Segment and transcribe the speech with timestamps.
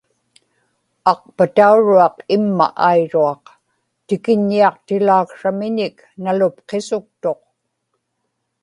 [1.11, 3.43] aqpatauruaq imma airuaq;
[4.05, 7.41] tikiññiaqtilaaksramiñik nalupqisuktuq